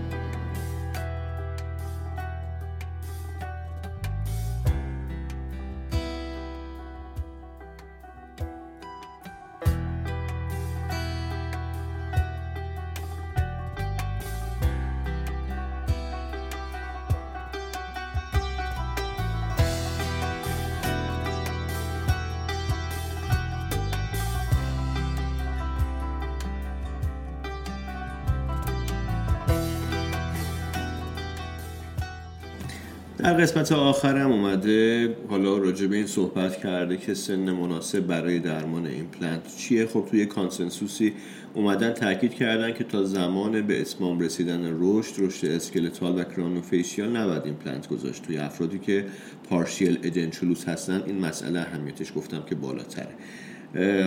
قسمت 33.35 33.73
آخرم 33.73 34.33
اومده. 34.33 35.17
حالا 35.29 35.59
راجع 35.59 35.87
به 35.87 35.97
این 35.97 36.07
صحبت 36.07 36.57
کرده 36.57 36.97
که 36.97 37.15
سن 37.15 37.53
مناسب 37.53 38.01
برای 38.01 38.39
درمان 38.39 38.87
ایمپلنت 38.87 39.57
چیه. 39.57 39.87
خب 39.87 40.07
توی 40.11 40.27
consensusی 40.27 41.13
اومدن 41.55 41.93
تاکید 41.93 42.35
کردن 42.35 42.73
که 42.73 42.85
تا 42.85 43.05
زمان 43.05 43.63
به 43.63 43.81
اتمام 43.81 44.21
رسیدن 44.21 44.77
رشد 44.81 45.13
رشد 45.19 45.47
skeletal 45.47 46.21
و 46.21 46.25
craniofacial 46.25 47.17
نباید 47.17 47.43
ایمپلنت 47.45 47.89
گذاشت. 47.89 48.23
توی 48.23 48.39
افرادی 48.39 48.79
که 48.79 49.05
partial 49.51 49.99
edentulous 50.03 50.69
هستن 50.69 51.03
این 51.07 51.19
مسئله 51.19 51.59
اهمیتش 51.59 52.13
گفتم 52.17 52.43
که 52.49 52.55
بالاتره. 52.55 53.15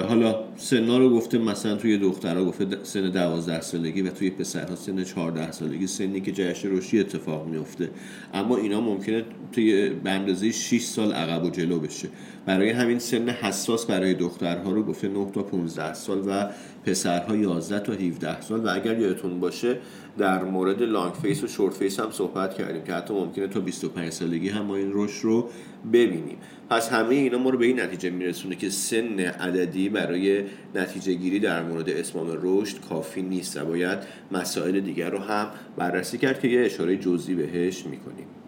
حالا 0.08 0.36
سنا 0.58 0.98
رو 0.98 1.10
گفته 1.10 1.38
مثلا 1.38 1.76
توی 1.76 1.98
دخترها 1.98 2.46
گفته 2.46 2.66
سن 2.84 3.10
12 3.10 3.62
سالگی 3.62 4.02
و 4.02 4.10
توی 4.10 4.30
پسرها 4.30 4.76
سن 4.76 5.04
14 5.04 5.52
سالگی 5.52 5.88
سنی 5.88 6.22
که 6.22 6.32
جهش 6.32 6.66
رشدی 6.66 7.00
اتفاق 7.00 7.48
میفته 7.48 7.90
اما 8.34 8.58
اینا 8.58 8.82
ممکنه 8.82 9.24
توی 9.52 9.90
به 9.90 10.10
اندازه 10.10 10.52
6 10.52 10.82
سال 10.82 11.14
عقب 11.14 11.44
و 11.44 11.50
جلو 11.50 11.80
بشه. 11.80 12.08
برای 12.46 12.70
همین 12.70 13.00
سن 13.00 13.30
حساس 13.30 13.86
برای 13.86 14.14
دخترها 14.14 14.72
رو 14.72 14.84
گفته 14.84 15.08
9 15.08 15.32
تا 15.32 15.44
15 15.44 15.94
سال 15.94 16.24
و 16.28 16.50
پسرها 16.86 17.36
11 17.36 17.80
تا 17.80 17.94
17 17.94 18.42
سال. 18.42 18.66
و 18.66 18.70
اگر 18.70 19.00
یادتون 19.00 19.40
باشه 19.40 19.78
در 20.18 20.44
مورد 20.44 20.82
long 20.82 21.14
face 21.14 21.44
و 21.44 21.48
short 21.48 21.74
face 21.74 22.00
هم 22.00 22.12
صحبت 22.12 22.54
کردیم 22.54 22.84
که 22.84 22.94
حتی 22.94 23.14
ممکنه 23.14 23.48
تا 23.48 23.60
25 23.60 24.10
سالگی 24.10 24.50
هم 24.50 24.62
ما 24.62 24.76
این 24.76 24.92
رشد 24.94 25.24
رو 25.24 25.50
ببینیم. 25.94 26.38
پس 26.70 26.90
همه 26.90 27.16
اینا 27.16 27.38
ما 27.38 27.50
رو 27.50 27.58
به 27.58 27.66
این 27.66 27.80
نتیجه 27.80 28.10
میرسونه 28.10 28.56
که 28.56 28.70
سن 28.70 29.20
عددی 29.20 29.90
برای 29.90 30.44
نتیجه 30.76 31.14
گیری 31.14 31.40
در 31.40 31.64
مورد 31.64 31.90
اسمام 31.90 32.38
رشد 32.42 32.82
کافی 32.90 33.22
نیست 33.22 33.58
و 33.58 33.66
باید 33.66 34.00
مسائل 34.32 34.80
دیگر 34.80 35.10
رو 35.10 35.20
هم 35.20 35.48
بررسی 35.78 36.18
کرد 36.18 36.40
که 36.40 36.48
یه 36.48 36.66
اشاره 36.66 36.98
جزئی 36.98 37.36
بهش 37.36 37.86
می‌کنیم. 37.86 38.41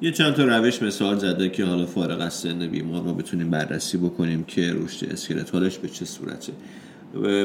یه 0.00 0.12
چند 0.12 0.34
تا 0.34 0.44
روش 0.44 0.82
مثال 0.82 1.18
زده 1.18 1.48
که 1.48 1.64
حالا 1.64 1.86
فارغ 1.86 2.20
از 2.20 2.34
سن 2.34 2.66
بیمار 2.66 3.02
ما 3.02 3.12
بتونیم 3.12 3.50
بررسی 3.50 3.98
بکنیم 3.98 4.44
که 4.44 4.72
رشد 4.74 5.12
skeletalش 5.12 5.78
به 5.78 5.88
چه 5.88 6.04
صورته. 6.04 6.52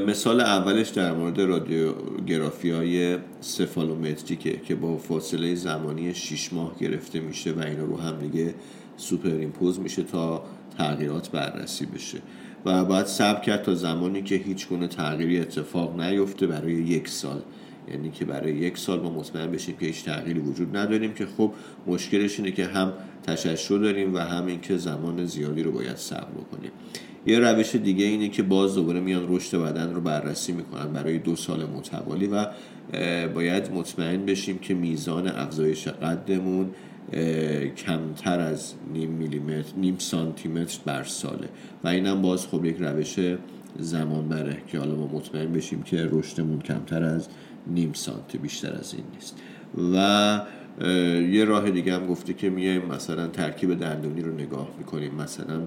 مثال 0.07 0.41
اولش 0.41 0.89
در 0.89 1.13
مورد 1.13 1.41
رادیوگرافی 1.41 2.69
های 2.69 3.17
سفالومتریکه 3.41 4.59
که 4.59 4.75
با 4.75 4.97
فاصله 4.97 5.55
زمانی 5.55 6.13
6 6.13 6.53
ماه 6.53 6.79
گرفته 6.79 7.19
میشه 7.19 7.51
و 7.51 7.59
اینا 7.59 7.85
رو 7.85 7.97
هم 7.97 8.19
دیگه 8.19 8.53
superimpose 8.97 9.79
میشه 9.79 10.03
تا 10.03 10.43
تغییرات 10.77 11.31
بررسی 11.31 11.85
بشه. 11.85 12.17
و 12.65 12.85
باید 12.85 13.05
صبر 13.05 13.41
کرد 13.41 13.63
تا 13.63 13.75
زمانی 13.75 14.21
که 14.21 14.35
هیچ 14.35 14.67
گونه 14.67 14.87
تغییری 14.87 15.39
اتفاق 15.39 16.01
نیفته 16.01 16.47
برای 16.47 16.73
یک 16.73 17.07
سال. 17.07 17.41
یعنی 17.91 18.11
که 18.11 18.25
برای 18.25 18.55
یک 18.55 18.77
سال 18.77 18.99
ما 18.99 19.09
مطمئن 19.09 19.51
بشیم 19.51 19.75
که 19.77 19.85
هیچ 19.85 20.05
تغییری 20.05 20.39
وجود 20.39 20.77
نداریم 20.77 21.13
که 21.13 21.25
خب 21.25 21.53
مشکلش 21.87 22.39
اینه 22.39 22.51
که 22.51 22.65
هم 22.65 22.93
تششع 23.23 23.77
داریم 23.77 24.13
و 24.13 24.17
هم 24.17 24.45
اینکه 24.45 24.77
زمان 24.77 25.25
زیادی 25.25 25.63
رو 25.63 25.71
باید 25.71 25.95
صبر 25.95 26.31
بکنیم. 26.31 26.71
یه 27.25 27.39
روش 27.39 27.75
دیگه 27.75 28.05
اینه 28.05 28.29
که 28.29 28.43
باز 28.43 28.75
دوباره 28.75 28.99
میان 28.99 29.25
رشد 29.35 29.57
بدن 29.57 29.93
رو 29.93 30.01
بررسی 30.01 30.51
می‌کنن 30.51 30.93
برای 30.93 31.17
دو 31.17 31.35
سال 31.35 31.65
متوالی 31.65 32.27
و 32.27 32.45
باید 33.35 33.71
مطمئن 33.71 34.25
بشیم 34.25 34.57
که 34.57 34.73
میزان 34.73 35.27
افزایش 35.27 35.87
قدمون 35.87 36.69
کمتر 37.77 38.39
از 38.39 38.73
نیم 38.93 39.09
میلیمتر 39.09 39.73
نیم 39.77 39.95
سانتیمتر 39.97 40.79
بر 40.85 41.03
ساله. 41.03 41.49
و 41.83 41.87
اینم 41.87 42.21
باز 42.21 42.47
خب 42.47 42.65
یک 42.65 42.75
روش 42.79 43.19
زمان 43.79 44.29
بره 44.29 44.57
که 44.67 44.79
حالا 44.79 44.95
ما 44.95 45.07
مطمئن 45.07 45.53
بشیم 45.53 45.83
که 45.83 46.09
رشدمون 46.11 46.59
کمتر 46.59 47.03
از 47.03 47.27
نیم 47.67 47.93
سانتی 47.93 48.37
بیشتر 48.37 48.73
از 48.73 48.93
این 48.93 49.03
نیست. 49.13 49.37
و 49.93 50.41
یه 51.31 51.45
راه 51.45 51.71
دیگه 51.71 51.93
هم 51.93 52.07
گفته 52.07 52.33
که 52.33 52.49
میایم 52.49 52.85
مثلا 52.85 53.27
ترکیب 53.27 53.79
دندونی 53.79 54.21
رو 54.21 54.33
نگاه 54.33 54.69
می‌کنیم. 54.77 55.15
مثلا 55.15 55.61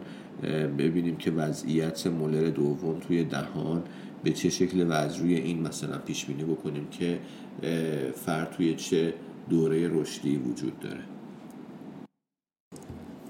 ببینیم 0.79 1.17
که 1.17 1.31
وضعیت 1.31 2.07
مولر 2.07 2.51
دوم 2.51 2.99
توی 3.01 3.25
دهان 3.25 3.83
به 4.25 4.31
چه 4.31 4.51
شکل 4.51 4.83
و 4.83 4.93
از 4.93 5.17
روی 5.17 5.35
این 5.35 5.63
مثلا 5.63 5.99
پیش 5.99 6.25
بینی 6.25 6.45
بکنیم 6.45 6.87
که 6.91 7.19
فرد 8.15 8.51
توی 8.51 8.75
چه 8.75 9.15
دوره 9.51 9.89
رشدی 9.89 10.37
وجود 10.37 10.81
داره. 10.81 11.01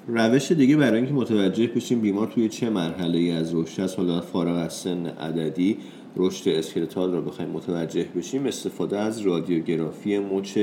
روش 0.09 0.53
دیگه 0.53 0.77
برای 0.77 0.97
اینکه 0.97 1.15
متوجه 1.15 1.67
بشیم 1.67 2.01
بیمار 2.01 2.27
توی 2.27 2.49
چه 2.49 2.71
مرحله 2.71 3.19
ای 3.19 3.31
از 3.31 3.55
رشد 3.55 3.81
است 3.81 3.99
حالا 3.99 4.21
فارغ 4.21 4.57
از 4.57 4.73
سن 4.73 5.07
عددی 5.07 5.79
رشد 6.17 6.49
skeletal 6.49 7.13
رو 7.13 7.23
بخوایم 7.23 7.51
متوجه 7.51 8.05
بشیم 8.17 8.47
استفاده 8.47 8.99
از 8.99 9.21
رادیوگرافی 9.21 10.19
مچ 10.19 10.59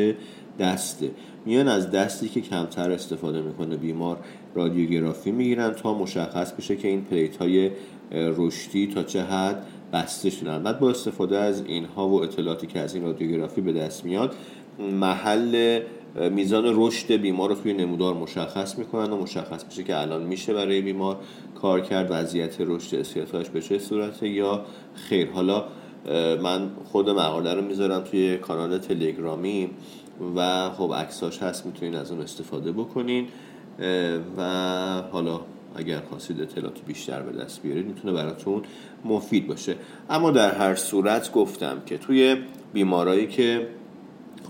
دسته. 0.60 1.12
میان 1.46 1.68
از 1.68 1.92
دستی 1.92 2.30
که 2.30 2.42
کمتر 2.42 2.92
استفاده 2.92 3.42
می‌کنه 3.42 3.78
بیمار 3.78 4.18
رادیوگرافی 4.56 5.32
می‌گیرن 5.32 5.72
تا 5.72 5.94
مشخص 5.94 6.52
بشه 6.52 6.76
که 6.76 6.88
این 6.88 7.02
plate 7.02 7.38
های 7.38 7.72
رشدی 8.12 8.88
تا 8.88 9.04
چه 9.04 9.22
حد 9.22 9.66
بسته 9.94 10.30
شدن 10.30 10.64
بعد 10.64 10.80
با 10.80 10.90
استفاده 10.90 11.38
از 11.38 11.64
اینها 11.66 12.08
و 12.08 12.24
اطلاعاتی 12.24 12.68
که 12.68 12.80
از 12.80 12.96
این 12.96 13.04
رادیوگرافی 13.04 13.62
به 13.62 13.74
دست 13.74 14.06
میاد 14.06 14.36
محل 14.80 15.82
میزان 16.16 16.64
رشد 16.68 17.12
بیمار 17.12 17.50
رو 17.50 17.56
توی 17.56 17.74
نمودار 17.74 18.14
مشخص 18.14 18.78
می‌کنن 18.78 19.12
و 19.12 19.18
مشخص 19.18 19.66
میشه 19.66 19.84
که 19.84 20.02
الان 20.02 20.24
میشه 20.24 20.54
برای 20.54 20.82
بیمار 20.82 21.18
کار 21.56 21.82
کرد 21.82 22.08
وضعیت 22.10 22.56
رشد 22.60 22.96
اسکلتاش 22.96 23.50
به 23.50 23.62
چه 23.62 23.80
صورته 23.80 24.30
یا 24.30 24.66
خیر. 24.96 25.32
حالا 25.32 25.66
من 26.44 26.70
خود 26.92 27.10
مقاله 27.10 27.54
رو 27.54 27.62
می‌ذارم 27.62 28.02
توی 28.02 28.38
کانال 28.38 28.78
تلگرامی 28.78 29.70
و 30.36 30.70
خب 30.70 30.94
عکساش 30.94 31.38
هست 31.38 31.66
می‌تونین 31.66 31.96
از 31.96 32.12
اون 32.12 32.22
استفاده 32.22 32.72
بکنین. 32.72 33.28
و 34.38 34.44
حالا 35.12 35.40
اگر 35.76 36.00
خواستید 36.10 36.42
اطلاعات 36.42 36.82
بیشتر 36.88 37.22
به 37.22 37.44
دست 37.44 37.62
بیارید 37.62 37.86
می‌تونه 37.86 38.14
براتون 38.14 38.62
مفید 39.06 39.48
باشه. 39.48 39.76
اما 40.10 40.32
در 40.32 40.52
هر 40.52 40.76
صورت 40.76 41.32
گفتم 41.32 41.82
که 41.86 41.98
توی 41.98 42.38
بیمارایی 42.74 43.28
که 43.28 43.68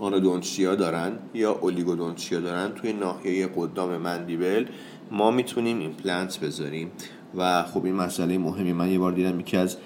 anodontia 0.00 0.74
دارن 0.74 1.12
یا 1.34 1.52
oligodontia 1.52 2.40
دارن 2.40 2.72
توی 2.72 2.92
ناحیه 2.92 3.48
قدام 3.56 3.96
مندیبل 3.96 4.64
ما 5.10 5.30
می‌تونیم 5.30 5.78
ایمپلنت 5.78 6.40
بذاریم. 6.40 6.90
و 7.36 7.62
خب 7.62 7.84
این 7.84 7.94
مسئله 7.94 8.38
مهمی. 8.38 8.72
من 8.72 8.90
یه 8.90 8.98
بار 8.98 9.12
دیدم 9.12 9.40
یکی 9.40 9.56
از 9.56 9.76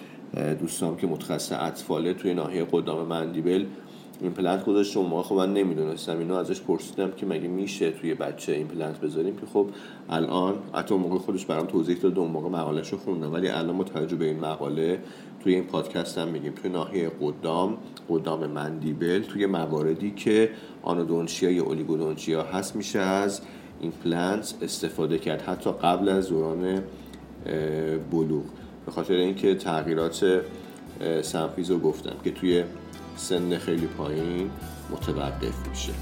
دوستان 0.61 0.97
که 0.97 1.07
متخصص 1.07 1.53
اطفاله 1.53 2.15
توی 2.15 2.35
ناحیه 2.35 2.67
قدام 2.73 3.07
مندیبل 3.07 3.65
ایمپلنت 4.21 4.65
گذاشت 4.65 4.97
موقع 4.97 5.23
خب 5.23 5.35
من 5.35 5.55
نمی‌دونستم 5.55 6.19
اینو 6.19 6.35
ازش 6.35 6.61
پرسیدم 6.61 7.11
که 7.11 7.27
مگه 7.27 7.49
میشه 7.49 7.91
توی 7.91 8.15
بچه 8.15 8.53
ایمپلنت 8.53 9.01
بذاریم 9.01 9.37
که 9.37 9.47
خب 9.47 9.67
الان 10.11 10.55
حتی 10.75 10.95
موقع 10.95 11.19
خودش 11.19 11.47
برام 11.47 11.67
توضیح 11.67 11.97
داد 11.97 12.19
اون 12.19 12.31
موقع 12.31 12.49
مقالهش 12.49 12.89
رو 12.89 12.99
خوندم 12.99 13.33
ولی 13.33 13.49
الان 13.49 13.77
متوجه 13.77 14.17
به 14.17 14.25
این 14.25 14.41
مقاله 14.41 14.99
توی 15.41 15.55
این 15.55 15.65
پادکست 15.65 16.19
هم 16.19 16.29
میگیم. 16.29 16.53
توی 16.53 16.71
ناحیه 16.71 17.11
قدام 17.21 17.77
قدام 18.09 18.47
مندیبل 18.47 19.23
توی 19.23 19.47
مواردی 19.47 20.11
که 20.11 20.51
anodontia 20.83 21.51
یا 21.51 21.65
oligodontia 21.65 22.43
هست 22.43 22.77
میشه 22.77 22.99
از 22.99 23.41
ایمپلنت 23.81 24.55
استفاده 24.63 25.19
کرد 25.19 25.43
حتی 25.43 25.71
قبل 25.73 26.09
از 26.09 26.29
دوران 26.29 26.83
بلوغ. 28.11 28.45
به 28.87 28.93
خاطر 28.93 29.15
اینکه 29.15 29.55
تغییرات 29.55 30.43
symphysis 31.23 31.71
رو 31.71 31.79
گفتم 31.79 32.17
که 32.25 32.31
توی 32.31 32.65
سن 33.17 33.59
خیلی 33.59 33.87
پایین 33.87 34.51
متوقف 34.91 35.69
میشه. 35.69 35.93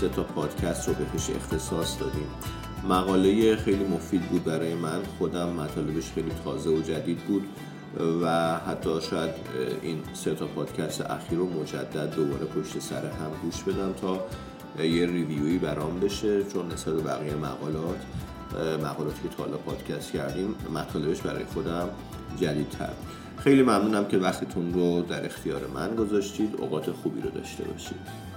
سه 0.00 0.08
تا 0.08 0.22
پادکست 0.22 0.88
رو 0.88 0.94
بهش 0.94 1.30
اختصاص 1.30 2.00
دادیم. 2.00 2.26
مقاله 2.88 3.56
خیلی 3.56 3.84
مفید 3.84 4.22
بود 4.22 4.44
برای 4.44 4.74
من. 4.74 5.02
خودم 5.18 5.48
مطالبش 5.48 6.12
خیلی 6.12 6.30
تازه 6.44 6.70
و 6.70 6.82
جدید 6.82 7.18
بود 7.18 7.42
و 8.22 8.56
حتی 8.58 9.00
شاید 9.10 9.30
این 9.82 9.98
سه 10.12 10.34
تا 10.34 10.46
پادکست 10.46 11.00
اخیر 11.00 11.38
رو 11.38 11.60
مجدد 11.60 12.14
دوباره 12.14 12.44
پشت 12.44 12.78
سر 12.78 13.06
هم 13.06 13.30
گوش 13.42 13.62
بدم 13.62 13.92
تا 13.92 14.24
یه 14.84 15.06
ریویوی 15.06 15.58
برام 15.58 16.00
بشه 16.00 16.44
چون 16.44 16.72
نسبت 16.72 16.94
به 16.94 17.02
بقیه 17.02 17.34
مقالات 17.34 18.00
مقالاتی 18.84 19.22
که 19.22 19.28
تا 19.36 19.42
حالا 19.42 19.56
پادکست 19.56 20.12
کردیم 20.12 20.54
مطالبش 20.74 21.20
برای 21.20 21.44
خودم 21.44 21.88
جدیدتر. 22.40 22.92
خیلی 23.38 23.62
ممنونم 23.62 24.04
که 24.04 24.18
وقتتون 24.18 24.72
رو 24.74 25.02
در 25.02 25.26
اختیار 25.26 25.66
من 25.74 25.96
گذاشتید. 25.96 26.54
اوقات 26.58 26.90
خوبی 26.90 27.20
رو 27.20 27.30
داشته 27.30 27.64
باشید. 27.64 28.29